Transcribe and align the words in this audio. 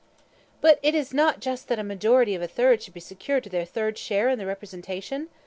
"But 0.61 0.79
is 0.81 1.11
it 1.11 1.15
not 1.15 1.41
just 1.41 1.67
that 1.67 1.77
a 1.77 1.83
minority 1.83 2.33
of 2.33 2.41
a 2.41 2.47
third 2.47 2.81
should 2.81 2.95
be 2.95 2.99
secured 2.99 3.43
their 3.43 3.65
third 3.65 3.99
share 3.99 4.29
in 4.29 4.39
the 4.39 4.47
representation?" 4.47 5.27